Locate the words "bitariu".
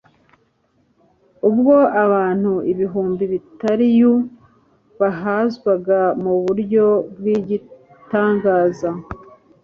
3.33-4.13